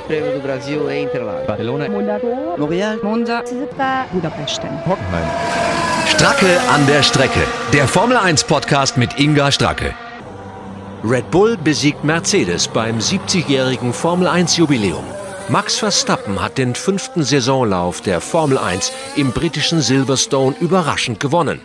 Grande 0.00 0.06
Prêmio 0.06 0.32
do 0.32 0.40
Brasil 0.40 0.88
é 0.88 1.02
Interlagos. 1.02 1.46
Barcelona, 1.46 1.88
Monaco, 1.88 2.26
Montreal, 2.58 2.98
Monza, 3.02 3.42
Budapest. 4.12 4.62
Hockenheim. 4.86 5.28
Stracke 6.06 6.60
an 6.68 6.86
der 6.86 7.02
Strecke. 7.02 7.40
Der 7.72 7.86
Formel 7.86 8.16
1 8.16 8.44
Podcast 8.44 8.96
mit 8.96 9.18
Inga 9.18 9.50
Stracke. 9.50 9.94
Red 11.04 11.30
Bull 11.30 11.56
besiegt 11.56 12.04
Mercedes 12.04 12.68
beim 12.68 12.98
70-jährigen 12.98 13.92
Formel 13.92 14.28
1 14.28 14.56
Jubiläum. 14.56 15.04
Max 15.48 15.78
Verstappen 15.78 16.40
hat 16.40 16.58
den 16.58 16.74
fünften 16.74 17.22
Saisonlauf 17.22 18.00
der 18.00 18.20
Formel 18.20 18.58
1 18.58 18.92
im 19.16 19.32
britischen 19.32 19.80
Silverstone 19.80 20.54
überraschend 20.60 21.20
gewonnen. 21.20 21.60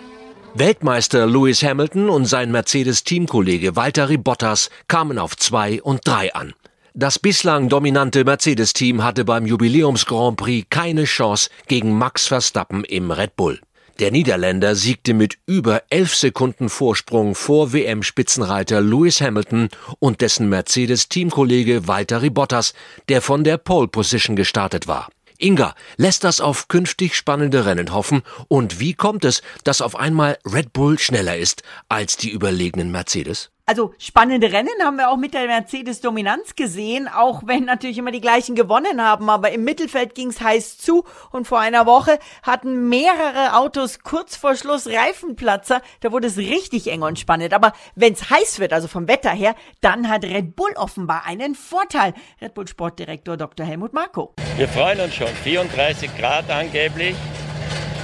Weltmeister 0.56 1.28
Lewis 1.28 1.64
Hamilton 1.64 2.10
und 2.10 2.26
sein 2.26 2.52
Mercedes-Teamkollege 2.52 3.76
Valtteri 3.76 4.18
Bottas 4.18 4.70
kamen 4.88 5.20
auf 5.20 5.36
zwei 5.38 5.82
und 5.82 6.08
drei 6.08 6.34
an. 6.34 6.54
Das 6.98 7.20
bislang 7.20 7.68
dominante 7.68 8.24
Mercedes-Team 8.24 9.04
hatte 9.04 9.26
beim 9.26 9.46
Jubiläums-Grand 9.46 10.38
Prix 10.38 10.66
keine 10.70 11.04
Chance 11.04 11.50
gegen 11.68 11.92
Max 11.98 12.28
Verstappen 12.28 12.86
im 12.86 13.12
Red 13.12 13.36
Bull. 13.36 13.60
Der 14.00 14.12
Niederländer 14.12 14.76
siegte 14.76 15.14
mit 15.14 15.38
über 15.46 15.84
elf 15.90 16.16
Sekunden 16.16 16.70
Vorsprung 16.70 17.36
vor 17.36 17.74
WM-Spitzenreiter 17.74 18.80
Lewis 18.80 19.20
Hamilton 19.20 19.68
und 20.00 20.22
dessen 20.22 20.48
Mercedes-Teamkollege 20.48 21.86
Valtteri 21.86 22.30
Bottas, 22.30 22.74
der 23.10 23.22
von 23.22 23.44
der 23.44 23.58
Pole 23.58 23.90
Position 23.90 24.38
gestartet 24.38 24.88
war. 24.88 25.10
Inga, 25.38 25.76
lässt 25.98 26.24
das 26.24 26.40
auf 26.40 26.70
künftig 26.70 27.16
spannende 27.16 27.66
Rennen 27.66 27.94
hoffen? 27.94 28.22
Und 28.48 28.80
wie 28.80 28.94
kommt 28.94 29.26
es, 29.26 29.42
dass 29.66 29.82
auf 29.82 29.98
einmal 29.98 30.38
Red 30.46 30.72
Bull 30.72 30.98
schneller 30.98 31.36
ist 31.36 31.62
als 31.90 32.16
die 32.16 32.30
überlegenen 32.30 32.90
Mercedes? 32.90 33.52
Also 33.68 33.96
spannende 33.98 34.52
Rennen 34.52 34.84
haben 34.84 34.98
wir 34.98 35.10
auch 35.10 35.18
mit 35.18 35.34
der 35.34 35.48
Mercedes-Dominanz 35.48 36.56
gesehen, 36.56 37.08
auch 37.08 37.42
wenn 37.48 37.66
natürlich 37.66 37.98
immer 37.98 38.12
die 38.12 38.22
gleichen 38.22 38.54
gewonnen 38.54 39.02
haben. 39.02 39.28
Aber 39.28 39.52
im 39.52 39.64
Mittelfeld 39.64 40.14
ging's 40.14 40.40
heiß 40.40 40.78
zu 40.78 41.04
und 41.32 41.48
vor 41.48 41.60
einer 41.60 41.88
Woche 41.88 42.20
hatten 42.44 42.90
mehrere 42.90 43.58
Autos 43.58 44.02
kurz 44.04 44.36
vor 44.36 44.56
Schluss 44.56 44.86
Reifenplatzer. 44.86 45.82
Da 46.02 46.12
wurde 46.12 46.28
es 46.28 46.38
richtig 46.38 46.92
eng 46.92 47.02
und 47.02 47.18
spannend. 47.18 47.56
Aber 47.56 47.74
wenn's 47.96 48.30
heiß 48.30 48.60
wird, 48.60 48.72
also 48.72 48.88
vom 48.88 49.08
Wetter 49.08 49.32
her, 49.32 49.56
dann 49.82 50.10
hat 50.10 50.24
Red 50.26 50.56
Bull 50.56 50.74
offenbar 50.76 51.26
einen 51.26 51.56
Vorteil. 51.56 52.14
Red 52.40 52.54
Bull 52.54 52.68
Sportdirektor 52.68 53.36
Dr. 53.36 53.66
Helmut 53.66 53.94
Marko. 53.94 54.36
Wir 54.58 54.68
freuen 54.68 55.00
uns 55.00 55.16
schon. 55.16 55.28
34 55.44 56.16
Grad 56.20 56.52
angeblich. 56.52 57.16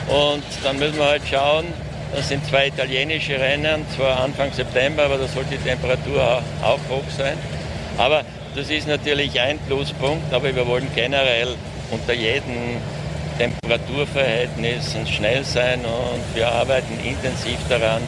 Und 0.07 0.43
dann 0.63 0.79
müssen 0.79 0.97
wir 0.97 1.05
halt 1.05 1.27
schauen, 1.29 1.65
das 2.15 2.29
sind 2.29 2.45
zwei 2.45 2.67
italienische 2.67 3.39
Rennen, 3.39 3.85
zwar 3.95 4.21
Anfang 4.21 4.51
September, 4.51 5.03
aber 5.05 5.17
da 5.17 5.27
sollte 5.27 5.51
die 5.51 5.63
Temperatur 5.63 6.41
auch 6.61 6.79
hoch 6.89 7.09
sein. 7.15 7.37
Aber 7.97 8.23
das 8.55 8.69
ist 8.69 8.87
natürlich 8.87 9.39
ein 9.39 9.57
Pluspunkt, 9.59 10.33
aber 10.33 10.53
wir 10.55 10.67
wollen 10.67 10.87
generell 10.93 11.55
unter 11.91 12.13
jedem 12.13 12.77
Temperaturverhältnis 13.37 14.95
schnell 15.09 15.43
sein 15.43 15.79
und 15.79 16.35
wir 16.35 16.47
arbeiten 16.47 16.99
intensiv 17.03 17.57
daran 17.69 18.01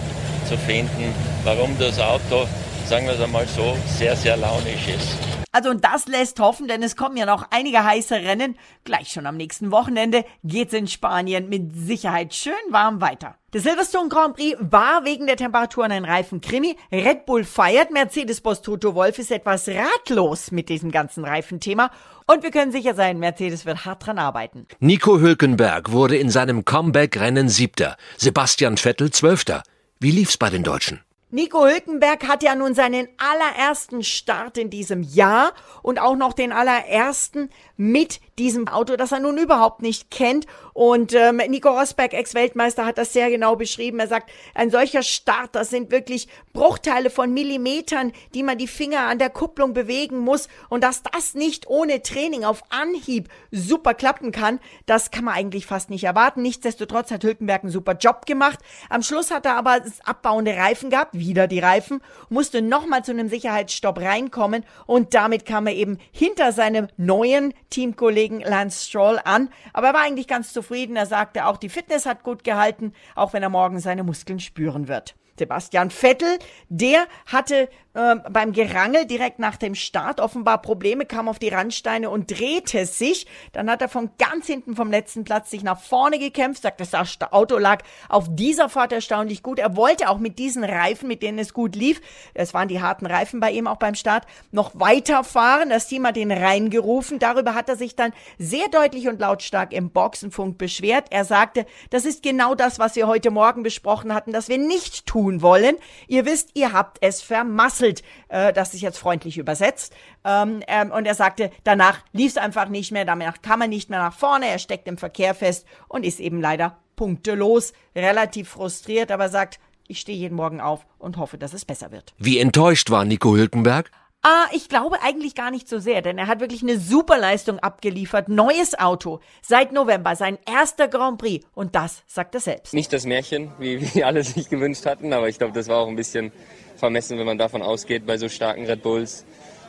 zu 0.47 0.57
finden, 0.57 1.13
warum 1.43 1.77
das 1.79 1.99
Auto, 1.99 2.47
sagen 2.85 3.07
wir 3.07 3.13
es 3.13 3.21
einmal 3.21 3.47
so, 3.47 3.77
sehr, 3.97 4.15
sehr 4.15 4.37
launisch 4.37 4.87
ist. 4.87 5.32
Also 5.55 5.69
und 5.69 5.85
das 5.85 6.07
lässt 6.07 6.39
hoffen, 6.39 6.67
denn 6.67 6.81
es 6.81 6.95
kommen 6.95 7.15
ja 7.15 7.27
noch 7.27 7.45
einige 7.51 7.83
heiße 7.83 8.15
Rennen. 8.15 8.57
Gleich 8.85 9.09
schon 9.09 9.27
am 9.27 9.37
nächsten 9.37 9.69
Wochenende 9.69 10.25
geht's 10.43 10.73
in 10.73 10.87
Spanien 10.87 11.47
mit 11.47 11.75
Sicherheit 11.75 12.33
schön 12.33 12.53
warm 12.71 13.01
weiter. 13.01 13.35
Der 13.53 13.61
Silverstone 13.61 14.09
Grand 14.09 14.35
Prix 14.35 14.57
war 14.59 15.05
wegen 15.05 15.27
der 15.27 15.37
Temperaturen 15.37 15.91
ein 15.91 16.05
Reifenkrimi. 16.05 16.75
Red 16.91 17.27
Bull 17.27 17.43
feiert, 17.43 17.91
Mercedes-Boss 17.91 18.63
Toto 18.63 18.95
Wolf 18.95 19.19
ist 19.19 19.29
etwas 19.29 19.69
ratlos 19.69 20.49
mit 20.49 20.69
diesem 20.69 20.89
ganzen 20.89 21.23
Reifenthema. 21.23 21.91
Und 22.25 22.41
wir 22.41 22.49
können 22.49 22.71
sicher 22.71 22.95
sein, 22.95 23.19
Mercedes 23.19 23.67
wird 23.67 23.85
hart 23.85 24.07
dran 24.07 24.17
arbeiten. 24.17 24.65
Nico 24.79 25.19
Hülkenberg 25.19 25.91
wurde 25.91 26.17
in 26.17 26.31
seinem 26.31 26.65
Comeback-Rennen 26.65 27.47
Siebter, 27.47 27.95
Sebastian 28.17 28.77
Vettel 28.77 29.11
Zwölfter. 29.11 29.61
Wie 29.99 30.09
lief's 30.09 30.37
bei 30.37 30.49
den 30.49 30.63
Deutschen? 30.63 31.01
Nico 31.33 31.65
Hülkenberg 31.65 32.27
hat 32.27 32.43
ja 32.43 32.53
nun 32.53 32.75
seinen 32.75 33.07
allerersten 33.17 34.03
Start 34.03 34.59
in 34.59 34.69
diesem 34.69 35.01
Jahr 35.01 35.53
und 35.81 35.99
auch 35.99 36.15
noch 36.15 36.33
den 36.33 36.51
allerersten 36.51 37.49
mit 37.75 38.21
diesem 38.37 38.67
Auto, 38.67 38.95
das 38.95 39.11
er 39.11 39.19
nun 39.19 39.37
überhaupt 39.37 39.81
nicht 39.81 40.11
kennt. 40.11 40.45
Und 40.73 41.13
ähm, 41.13 41.37
Nico 41.49 41.69
Rosberg, 41.69 42.13
Ex-Weltmeister, 42.13 42.85
hat 42.85 42.97
das 42.97 43.13
sehr 43.13 43.29
genau 43.29 43.55
beschrieben. 43.55 43.99
Er 43.99 44.07
sagt, 44.07 44.31
ein 44.55 44.71
solcher 44.71 45.03
Start, 45.03 45.55
das 45.55 45.69
sind 45.69 45.91
wirklich 45.91 46.27
Bruchteile 46.51 47.09
von 47.09 47.33
Millimetern, 47.33 48.11
die 48.33 48.43
man 48.43 48.57
die 48.57 48.67
Finger 48.67 49.01
an 49.01 49.19
der 49.19 49.29
Kupplung 49.29 49.73
bewegen 49.73 50.19
muss. 50.19 50.47
Und 50.69 50.83
dass 50.83 51.03
das 51.03 51.35
nicht 51.35 51.67
ohne 51.67 52.01
Training 52.01 52.43
auf 52.43 52.63
Anhieb 52.69 53.29
super 53.51 53.93
klappen 53.93 54.31
kann, 54.31 54.59
das 54.85 55.11
kann 55.11 55.25
man 55.25 55.35
eigentlich 55.35 55.65
fast 55.65 55.89
nicht 55.89 56.03
erwarten. 56.03 56.41
Nichtsdestotrotz 56.41 57.11
hat 57.11 57.23
Hülkenberg 57.23 57.63
einen 57.63 57.71
super 57.71 57.93
Job 57.93 58.25
gemacht. 58.25 58.59
Am 58.89 59.03
Schluss 59.03 59.31
hat 59.31 59.45
er 59.45 59.57
aber 59.57 59.81
abbauende 60.05 60.55
Reifen 60.55 60.89
gehabt, 60.89 61.13
wieder 61.27 61.47
die 61.47 61.59
Reifen, 61.59 62.01
musste 62.29 62.61
nochmal 62.61 63.03
zu 63.03 63.11
einem 63.11 63.29
Sicherheitsstopp 63.29 63.99
reinkommen 63.99 64.65
und 64.85 65.13
damit 65.13 65.45
kam 65.45 65.67
er 65.67 65.73
eben 65.73 65.97
hinter 66.11 66.51
seinem 66.51 66.87
neuen 66.97 67.53
Teamkollegen 67.69 68.41
Lance 68.41 68.87
Stroll 68.87 69.19
an. 69.23 69.49
Aber 69.73 69.87
er 69.87 69.93
war 69.93 70.01
eigentlich 70.01 70.27
ganz 70.27 70.53
zufrieden. 70.53 70.95
Er 70.95 71.05
sagte 71.05 71.45
auch, 71.45 71.57
die 71.57 71.69
Fitness 71.69 72.05
hat 72.05 72.23
gut 72.23 72.43
gehalten, 72.43 72.93
auch 73.15 73.33
wenn 73.33 73.43
er 73.43 73.49
morgen 73.49 73.79
seine 73.79 74.03
Muskeln 74.03 74.39
spüren 74.39 74.87
wird. 74.87 75.15
Sebastian 75.37 75.89
Vettel, 75.89 76.37
der 76.69 77.07
hatte 77.25 77.67
äh, 77.93 78.15
beim 78.29 78.53
Gerangel 78.53 79.05
direkt 79.05 79.39
nach 79.39 79.55
dem 79.55 79.75
Start 79.75 80.19
offenbar 80.19 80.61
Probleme, 80.61 81.05
kam 81.05 81.29
auf 81.29 81.37
die 81.37 81.49
Randsteine 81.49 82.09
und 82.09 82.31
drehte 82.39 82.85
sich. 82.85 83.27
Dann 83.51 83.69
hat 83.69 83.81
er 83.81 83.89
von 83.89 84.09
ganz 84.17 84.47
hinten 84.47 84.75
vom 84.75 84.89
letzten 84.89 85.23
Platz 85.23 85.51
sich 85.51 85.63
nach 85.63 85.79
vorne 85.79 86.17
gekämpft, 86.17 86.63
sagt, 86.63 86.79
das 86.79 86.93
Auto 87.31 87.57
lag 87.57 87.83
auf 88.09 88.25
dieser 88.29 88.69
Fahrt 88.69 88.93
erstaunlich 88.93 89.43
gut. 89.43 89.59
Er 89.59 89.75
wollte 89.75 90.09
auch 90.09 90.17
mit 90.17 90.39
diesen 90.39 90.63
Reifen, 90.63 91.07
mit 91.07 91.21
denen 91.21 91.37
es 91.39 91.53
gut 91.53 91.75
lief, 91.75 92.01
es 92.33 92.53
waren 92.53 92.67
die 92.67 92.81
harten 92.81 93.05
Reifen 93.05 93.39
bei 93.39 93.51
ihm 93.51 93.67
auch 93.67 93.77
beim 93.77 93.95
Start, 93.95 94.25
noch 94.51 94.71
weiterfahren. 94.73 95.69
Das 95.69 95.87
Team 95.87 96.07
hat 96.07 96.17
ihn 96.17 96.31
reingerufen. 96.31 97.19
Darüber 97.19 97.53
hat 97.53 97.69
er 97.69 97.75
sich 97.75 97.95
dann 97.95 98.13
sehr 98.39 98.67
deutlich 98.69 99.07
und 99.07 99.19
lautstark 99.19 99.71
im 99.71 99.91
Boxenfunk 99.91 100.57
beschwert. 100.57 101.07
Er 101.11 101.25
sagte, 101.25 101.65
das 101.89 102.05
ist 102.05 102.23
genau 102.23 102.55
das, 102.55 102.79
was 102.79 102.95
wir 102.95 103.07
heute 103.07 103.29
Morgen 103.29 103.63
besprochen 103.63 104.13
hatten, 104.13 104.31
dass 104.31 104.49
wir 104.49 104.57
nicht 104.57 105.05
tun 105.05 105.41
wollen. 105.41 105.75
Ihr 106.07 106.25
wisst, 106.25 106.51
ihr 106.55 106.73
habt 106.73 106.97
es 107.01 107.21
vermasselt. 107.21 107.82
Äh, 108.29 108.53
das 108.53 108.73
ist 108.73 108.81
jetzt 108.81 108.97
freundlich 108.97 109.37
übersetzt. 109.37 109.93
Ähm, 110.23 110.61
ähm, 110.67 110.91
und 110.91 111.05
er 111.05 111.15
sagte, 111.15 111.51
danach 111.63 111.99
lief 112.11 112.31
es 112.31 112.37
einfach 112.37 112.69
nicht 112.69 112.91
mehr, 112.91 113.05
danach 113.05 113.41
kam 113.41 113.61
er 113.61 113.67
nicht 113.67 113.89
mehr 113.89 113.99
nach 113.99 114.13
vorne, 114.13 114.47
er 114.47 114.59
steckt 114.59 114.87
im 114.87 114.97
Verkehr 114.97 115.33
fest 115.35 115.65
und 115.87 116.05
ist 116.05 116.19
eben 116.19 116.41
leider 116.41 116.77
punktelos, 116.95 117.73
relativ 117.95 118.49
frustriert, 118.49 119.11
aber 119.11 119.29
sagt, 119.29 119.59
ich 119.87 119.99
stehe 119.99 120.17
jeden 120.17 120.35
Morgen 120.35 120.61
auf 120.61 120.85
und 120.97 121.17
hoffe, 121.17 121.37
dass 121.37 121.53
es 121.53 121.65
besser 121.65 121.91
wird. 121.91 122.13
Wie 122.17 122.39
enttäuscht 122.39 122.89
war 122.89 123.05
Nico 123.05 123.35
Hülkenberg? 123.35 123.91
Ah, 124.25 124.45
ich 124.53 124.69
glaube 124.69 125.01
eigentlich 125.01 125.35
gar 125.35 125.51
nicht 125.51 125.67
so 125.67 125.79
sehr, 125.79 126.01
denn 126.01 126.17
er 126.17 126.27
hat 126.27 126.39
wirklich 126.39 126.63
eine 126.63 126.79
super 126.79 127.17
Leistung 127.17 127.59
abgeliefert. 127.59 128.29
Neues 128.29 128.73
Auto, 128.79 129.19
seit 129.41 129.73
November, 129.73 130.15
sein 130.15 130.37
erster 130.49 130.87
Grand 130.87 131.17
Prix. 131.17 131.45
Und 131.53 131.75
das 131.75 132.03
sagt 132.07 132.33
er 132.33 132.39
selbst. 132.39 132.73
Nicht 132.73 132.93
das 132.93 133.05
Märchen, 133.05 133.51
wie, 133.59 133.93
wie 133.93 134.01
alle 134.05 134.23
sich 134.23 134.47
gewünscht 134.47 134.85
hatten, 134.85 135.11
aber 135.11 135.27
ich 135.27 135.39
glaube, 135.39 135.51
das 135.51 135.67
war 135.67 135.79
auch 135.79 135.89
ein 135.89 135.97
bisschen 135.97 136.31
vermessen, 136.77 137.19
wenn 137.19 137.25
man 137.25 137.37
davon 137.37 137.61
ausgeht, 137.61 138.05
bei 138.05 138.17
so 138.17 138.29
starken 138.29 138.65
Red 138.65 138.81
Bulls 138.81 139.25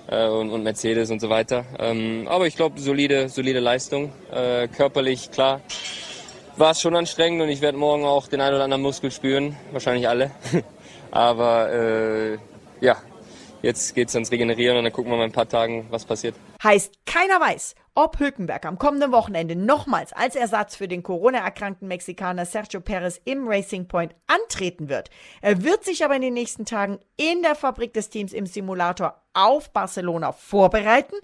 äh, 0.06 0.28
und, 0.28 0.50
und, 0.50 0.62
Mercedes 0.62 1.10
und 1.10 1.20
so 1.20 1.30
weiter. 1.30 1.64
Ähm, 1.80 2.28
aber 2.28 2.46
ich 2.46 2.54
glaube, 2.54 2.78
solide, 2.78 3.28
solide 3.28 3.58
Leistung. 3.58 4.12
Äh, 4.32 4.68
körperlich, 4.68 5.32
klar, 5.32 5.62
war 6.56 6.70
es 6.70 6.80
schon 6.80 6.94
anstrengend 6.94 7.42
und 7.42 7.48
ich 7.48 7.60
werde 7.60 7.76
morgen 7.76 8.04
auch 8.04 8.28
den 8.28 8.40
einen 8.40 8.54
oder 8.54 8.62
anderen 8.62 8.82
Muskel 8.82 9.10
spüren, 9.10 9.56
wahrscheinlich 9.72 10.08
alle. 10.08 10.30
aber 11.10 11.72
äh, 11.72 12.38
ja, 12.80 12.98
Jetzt 13.64 13.94
geht 13.94 14.10
es 14.10 14.14
ans 14.14 14.30
Regenerieren 14.30 14.76
und 14.76 14.84
dann 14.84 14.92
gucken 14.92 15.10
wir 15.10 15.16
mal 15.16 15.24
in 15.24 15.30
ein 15.30 15.32
paar 15.32 15.48
Tagen, 15.48 15.86
was 15.88 16.04
passiert. 16.04 16.34
Heißt, 16.62 17.06
keiner 17.06 17.40
weiß, 17.40 17.74
ob 17.94 18.20
Hülkenberg 18.20 18.66
am 18.66 18.76
kommenden 18.76 19.10
Wochenende 19.10 19.56
nochmals 19.56 20.12
als 20.12 20.36
Ersatz 20.36 20.76
für 20.76 20.86
den 20.86 21.02
Corona-erkrankten 21.02 21.88
Mexikaner 21.88 22.44
Sergio 22.44 22.82
Perez 22.82 23.22
im 23.24 23.48
Racing 23.48 23.88
Point 23.88 24.14
antreten 24.26 24.90
wird. 24.90 25.08
Er 25.40 25.62
wird 25.62 25.82
sich 25.82 26.04
aber 26.04 26.14
in 26.14 26.20
den 26.20 26.34
nächsten 26.34 26.66
Tagen 26.66 26.98
in 27.16 27.40
der 27.40 27.54
Fabrik 27.54 27.94
des 27.94 28.10
Teams 28.10 28.34
im 28.34 28.44
Simulator 28.44 29.22
auf 29.32 29.72
Barcelona 29.72 30.32
vorbereiten. 30.32 31.16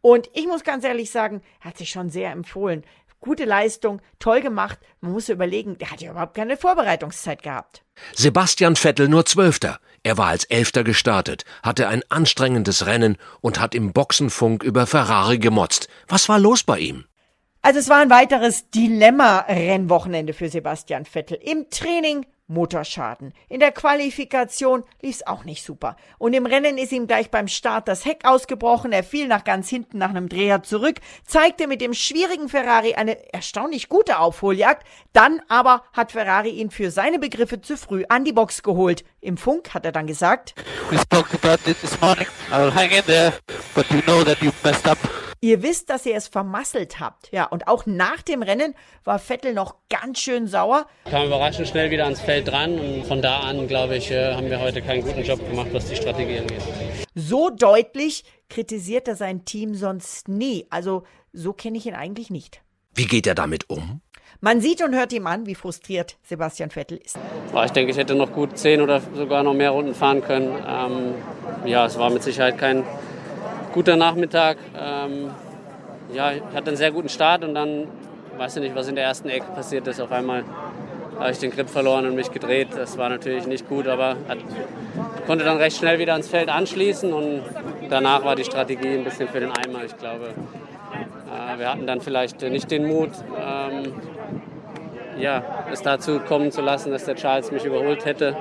Und 0.00 0.28
ich 0.34 0.48
muss 0.48 0.64
ganz 0.64 0.82
ehrlich 0.84 1.12
sagen, 1.12 1.42
er 1.60 1.70
hat 1.70 1.78
sich 1.78 1.90
schon 1.90 2.10
sehr 2.10 2.32
empfohlen 2.32 2.82
gute 3.24 3.44
Leistung, 3.44 4.00
toll 4.18 4.42
gemacht. 4.42 4.78
Man 5.00 5.12
muss 5.12 5.28
überlegen, 5.28 5.78
der 5.78 5.90
hat 5.90 6.00
ja 6.00 6.10
überhaupt 6.10 6.34
keine 6.34 6.56
Vorbereitungszeit 6.56 7.42
gehabt. 7.42 7.82
Sebastian 8.14 8.76
Vettel 8.76 9.08
nur 9.08 9.24
Zwölfter. 9.24 9.80
Er 10.02 10.18
war 10.18 10.26
als 10.26 10.44
Elfter 10.44 10.84
gestartet, 10.84 11.44
hatte 11.62 11.88
ein 11.88 12.02
anstrengendes 12.10 12.86
Rennen 12.86 13.16
und 13.40 13.58
hat 13.58 13.74
im 13.74 13.92
Boxenfunk 13.92 14.62
über 14.62 14.86
Ferrari 14.86 15.38
gemotzt. 15.38 15.88
Was 16.06 16.28
war 16.28 16.38
los 16.38 16.62
bei 16.62 16.78
ihm? 16.78 17.06
Also 17.62 17.78
es 17.78 17.88
war 17.88 18.00
ein 18.00 18.10
weiteres 18.10 18.68
Dilemma-Rennwochenende 18.68 20.34
für 20.34 20.50
Sebastian 20.50 21.06
Vettel. 21.06 21.38
Im 21.42 21.70
Training 21.70 22.26
Motorschaden. 22.46 23.32
In 23.48 23.60
der 23.60 23.72
Qualifikation 23.72 24.84
lief 25.00 25.16
es 25.16 25.26
auch 25.26 25.44
nicht 25.44 25.64
super. 25.64 25.96
Und 26.18 26.34
im 26.34 26.46
Rennen 26.46 26.76
ist 26.76 26.92
ihm 26.92 27.06
gleich 27.06 27.30
beim 27.30 27.48
Start 27.48 27.88
das 27.88 28.04
Heck 28.04 28.24
ausgebrochen. 28.24 28.92
Er 28.92 29.04
fiel 29.04 29.28
nach 29.28 29.44
ganz 29.44 29.68
hinten 29.68 29.98
nach 29.98 30.10
einem 30.10 30.28
Dreher 30.28 30.62
zurück, 30.62 30.96
zeigte 31.26 31.66
mit 31.66 31.80
dem 31.80 31.94
schwierigen 31.94 32.48
Ferrari 32.48 32.94
eine 32.94 33.32
erstaunlich 33.32 33.88
gute 33.88 34.18
Aufholjagd. 34.18 34.86
Dann 35.12 35.40
aber 35.48 35.84
hat 35.92 36.12
Ferrari 36.12 36.50
ihn 36.50 36.70
für 36.70 36.90
seine 36.90 37.18
Begriffe 37.18 37.60
zu 37.60 37.76
früh 37.76 38.04
an 38.08 38.24
die 38.24 38.32
Box 38.32 38.62
geholt. 38.62 39.04
Im 39.20 39.36
Funk 39.36 39.72
hat 39.72 39.84
er 39.86 39.92
dann 39.92 40.06
gesagt, 40.06 40.54
We 40.90 40.98
spoke 40.98 41.34
about 41.34 41.62
this 41.64 41.80
this 41.80 41.98
morning. 42.00 42.26
I'll 42.50 42.74
hang 42.74 42.90
in 42.90 43.04
there, 43.06 43.32
but 43.74 43.88
you 43.90 44.02
know 44.02 44.22
that 44.22 44.38
you've 44.42 44.62
messed 44.62 44.86
up. 44.86 44.98
Ihr 45.44 45.62
wisst, 45.62 45.90
dass 45.90 46.06
ihr 46.06 46.16
es 46.16 46.26
vermasselt 46.26 47.00
habt. 47.00 47.30
Ja, 47.30 47.44
und 47.44 47.68
auch 47.68 47.84
nach 47.84 48.22
dem 48.22 48.42
Rennen 48.42 48.74
war 49.04 49.18
Vettel 49.18 49.52
noch 49.52 49.74
ganz 49.90 50.18
schön 50.20 50.46
sauer. 50.46 50.86
Kam 51.04 51.26
überraschend 51.26 51.68
schnell 51.68 51.90
wieder 51.90 52.04
ans 52.04 52.22
Feld 52.22 52.48
dran 52.48 52.78
und 52.78 53.04
von 53.04 53.20
da 53.20 53.40
an, 53.40 53.68
glaube 53.68 53.98
ich, 53.98 54.10
äh, 54.10 54.32
haben 54.34 54.48
wir 54.48 54.58
heute 54.58 54.80
keinen 54.80 55.02
guten 55.02 55.22
Job 55.22 55.46
gemacht, 55.46 55.68
was 55.72 55.84
die 55.84 55.96
Strategie 55.96 56.38
angeht. 56.38 56.62
So 57.14 57.50
deutlich 57.50 58.24
kritisiert 58.48 59.06
er 59.06 59.16
sein 59.16 59.44
Team 59.44 59.74
sonst 59.74 60.28
nie. 60.28 60.66
Also 60.70 61.02
so 61.34 61.52
kenne 61.52 61.76
ich 61.76 61.84
ihn 61.84 61.94
eigentlich 61.94 62.30
nicht. 62.30 62.62
Wie 62.94 63.04
geht 63.04 63.26
er 63.26 63.34
damit 63.34 63.68
um? 63.68 64.00
Man 64.40 64.62
sieht 64.62 64.82
und 64.82 64.94
hört 64.94 65.12
ihm 65.12 65.26
an, 65.26 65.44
wie 65.44 65.54
frustriert 65.54 66.16
Sebastian 66.22 66.70
Vettel 66.70 66.96
ist. 66.96 67.18
Ich 67.66 67.70
denke, 67.72 67.92
ich 67.92 67.98
hätte 67.98 68.14
noch 68.14 68.32
gut 68.32 68.56
zehn 68.56 68.80
oder 68.80 69.02
sogar 69.14 69.42
noch 69.42 69.52
mehr 69.52 69.72
Runden 69.72 69.94
fahren 69.94 70.22
können. 70.22 70.56
Ähm, 70.66 71.14
ja, 71.66 71.84
es 71.84 71.98
war 71.98 72.08
mit 72.08 72.22
Sicherheit 72.22 72.56
kein 72.56 72.82
guter 73.74 73.96
Nachmittag. 73.96 74.56
Ähm, 74.78 75.30
ja, 76.14 76.30
ich 76.30 76.42
hatte 76.54 76.68
einen 76.68 76.76
sehr 76.76 76.92
guten 76.92 77.08
Start 77.08 77.42
und 77.42 77.54
dann, 77.56 77.88
weiß 78.38 78.56
ich 78.56 78.62
nicht, 78.62 78.74
was 78.76 78.86
in 78.86 78.94
der 78.94 79.04
ersten 79.04 79.28
Ecke 79.28 79.46
passiert 79.52 79.88
ist. 79.88 80.00
Auf 80.00 80.12
einmal 80.12 80.44
habe 81.18 81.32
ich 81.32 81.38
den 81.38 81.50
Grip 81.50 81.68
verloren 81.68 82.06
und 82.06 82.14
mich 82.14 82.30
gedreht. 82.30 82.68
Das 82.76 82.96
war 82.98 83.08
natürlich 83.08 83.48
nicht 83.48 83.68
gut, 83.68 83.88
aber 83.88 84.16
hat, 84.28 84.38
konnte 85.26 85.44
dann 85.44 85.56
recht 85.56 85.76
schnell 85.76 85.98
wieder 85.98 86.12
ans 86.12 86.28
Feld 86.28 86.50
anschließen 86.50 87.12
und 87.12 87.42
danach 87.90 88.24
war 88.24 88.36
die 88.36 88.44
Strategie 88.44 88.94
ein 88.94 89.02
bisschen 89.02 89.26
für 89.28 89.40
den 89.40 89.50
Eimer. 89.50 89.84
Ich 89.84 89.96
glaube, 89.98 90.26
äh, 90.26 91.58
wir 91.58 91.68
hatten 91.68 91.86
dann 91.88 92.00
vielleicht 92.00 92.42
nicht 92.42 92.70
den 92.70 92.86
Mut, 92.86 93.10
ähm, 93.36 93.92
ja, 95.18 95.42
es 95.72 95.82
dazu 95.82 96.20
kommen 96.20 96.52
zu 96.52 96.62
lassen, 96.62 96.92
dass 96.92 97.06
der 97.06 97.16
Charles 97.16 97.50
mich 97.50 97.64
überholt 97.64 98.04
hätte 98.04 98.36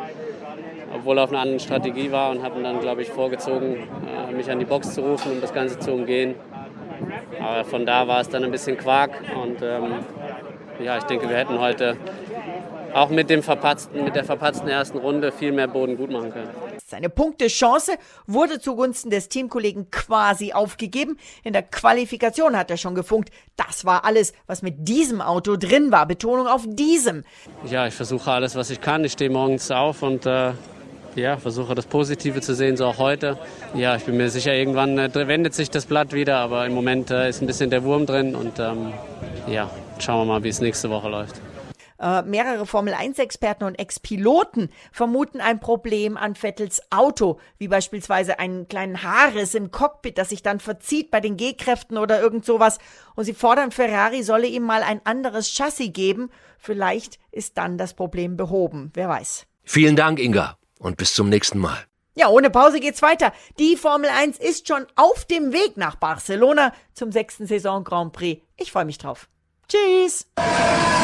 obwohl 0.94 1.18
er 1.18 1.24
auf 1.24 1.31
einer 1.31 1.41
anderen 1.41 1.59
Strategie 1.59 2.12
war 2.12 2.31
und 2.31 2.44
haben 2.44 2.63
dann, 2.63 2.80
glaube 2.80 3.01
ich, 3.01 3.09
vorgezogen, 3.09 3.77
mich 4.33 4.50
an 4.50 4.59
die 4.59 4.65
Box 4.65 4.94
zu 4.94 5.01
rufen, 5.01 5.31
um 5.33 5.41
das 5.41 5.53
Ganze 5.53 5.80
zu 5.80 5.91
umgehen. 5.91 6.35
Aber 7.39 7.65
von 7.65 7.85
da 7.85 8.07
war 8.07 8.21
es 8.21 8.30
dann 8.30 8.44
ein 8.44 8.51
bisschen 8.51 8.77
Quark 8.77 9.12
und 9.35 9.62
ähm, 9.62 9.94
ja, 10.81 10.97
ich 10.97 11.03
denke, 11.03 11.30
wir 11.30 11.38
hätten 11.38 11.59
heute 11.59 11.97
auch 12.94 13.09
mit, 13.09 13.30
dem 13.30 13.41
verpatzten, 13.41 14.03
mit 14.03 14.15
der 14.15 14.24
verpatzten 14.24 14.68
ersten 14.68 14.97
Runde 14.97 15.31
viel 15.31 15.51
mehr 15.51 15.68
Boden 15.68 15.97
gut 15.97 16.12
machen 16.12 16.31
können. 16.31 16.50
Seine 16.85 17.09
Punktechance 17.09 17.94
wurde 18.27 18.59
zugunsten 18.59 19.09
des 19.09 19.30
Teamkollegen 19.30 19.89
quasi 19.89 20.53
aufgegeben. 20.53 21.18
In 21.44 21.53
der 21.53 21.63
Qualifikation 21.63 22.56
hat 22.56 22.69
er 22.69 22.77
schon 22.77 22.94
gefunkt. 22.94 23.31
Das 23.56 23.85
war 23.85 24.06
alles, 24.06 24.33
was 24.45 24.62
mit 24.62 24.88
diesem 24.88 25.21
Auto 25.21 25.56
drin 25.56 25.91
war. 25.91 26.06
Betonung 26.06 26.47
auf 26.47 26.65
diesem. 26.68 27.24
Ja, 27.65 27.88
ich 27.88 27.95
versuche 27.95 28.31
alles, 28.31 28.56
was 28.56 28.69
ich 28.69 28.80
kann. 28.80 29.03
Ich 29.03 29.13
stehe 29.13 29.30
morgens 29.30 29.71
auf 29.71 30.03
und 30.03 30.25
äh, 30.25 30.51
ja, 31.15 31.38
versuche 31.38 31.75
das 31.75 31.86
Positive 31.86 32.42
zu 32.42 32.56
sehen, 32.56 32.77
so 32.77 32.86
auch 32.86 32.98
heute. 32.98 33.38
Ja, 33.74 33.95
ich 33.95 34.04
bin 34.04 34.18
mir 34.18 34.30
sicher, 34.30 34.54
irgendwann 34.54 34.98
äh, 34.98 35.27
wendet 35.27 35.54
sich 35.54 35.69
das 35.69 35.86
Blatt 35.86 36.13
wieder, 36.13 36.38
aber 36.38 36.65
im 36.65 36.74
Moment 36.74 37.12
äh, 37.12 37.30
ist 37.30 37.42
ein 37.42 37.48
bisschen 37.48 37.69
der 37.69 37.83
Wurm 37.83 38.06
drin 38.06 38.36
und 38.36 38.60
ähm, 38.60 38.94
ja, 39.48 39.69
schauen 40.00 40.27
wir 40.27 40.33
mal, 40.33 40.44
wie 40.44 40.50
es 40.50 40.62
nächste 40.62 40.89
Woche 40.89 41.10
läuft. 41.10 41.42
Äh, 42.00 42.24
mehrere 42.24 42.65
Formel-1-Experten 42.65 43.63
und 43.63 43.75
Ex-Piloten 43.75 44.69
vermuten 44.92 45.39
ein 45.39 45.60
Problem 45.60 46.18
an 46.18 46.36
Vettels 46.36 46.81
Auto, 46.92 47.39
wie 47.57 47.69
beispielsweise 47.69 48.39
einen 48.39 48.68
kleinen 48.68 49.04
Haarriss 49.04 49.56
im 49.56 49.71
Cockpit, 49.71 50.18
das 50.18 50.30
sich 50.30 50.42
dann 50.44 50.59
verzieht 50.59 51.12
bei 51.12 51.21
den 51.21 51.38
G-Kräften 51.38 51.98
oder 51.98 52.21
irgend 52.21 52.44
sowas. 52.44 52.80
Und 53.16 53.24
sie 53.24 53.33
fordern, 53.33 53.71
Ferrari 53.71 54.24
solle 54.24 54.48
ihm 54.48 54.63
mal 54.63 54.83
ein 54.83 55.00
anderes 55.06 55.56
Chassis 55.56 55.94
geben. 55.94 56.30
Vielleicht 56.57 57.19
ist 57.31 57.57
dann 57.57 57.77
das 57.77 57.94
Problem 57.94 58.36
behoben. 58.36 58.92
Wer 58.95 59.07
weiß. 59.07 59.45
Vielen 59.63 59.95
Dank, 59.95 60.19
Inga 60.19 60.57
und 60.83 60.97
bis 60.97 61.13
zum 61.13 61.30
nächsten 61.30 61.59
Mal. 61.59 61.77
Ja, 62.15 62.27
ohne 62.27 62.51
Pause 62.51 62.80
geht's 62.80 63.01
weiter. 63.01 63.33
Die 63.57 63.75
Formel 63.75 64.09
1 64.09 64.38
ist 64.38 64.68
schon 64.68 64.85
auf 64.95 65.25
dem 65.25 65.51
Weg 65.51 65.77
nach 65.77 65.95
Barcelona 65.95 66.71
zum 66.94 67.12
sechsten 67.12 67.47
Saison 67.47 67.83
Grand 67.83 68.13
Prix. 68.13 68.41
Ich 68.57 68.71
freue 68.71 68.85
mich 68.85 69.00
drauf. 69.00 69.27
Tschüss. 69.68 70.27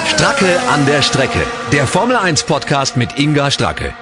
Stracke 0.05 0.59
an 0.69 0.85
der 0.85 1.01
Strecke. 1.01 1.41
Der 1.71 1.87
Formel 1.87 2.15
1 2.15 2.43
Podcast 2.43 2.95
mit 2.95 3.17
Inga 3.17 3.49
Stracke. 3.49 3.93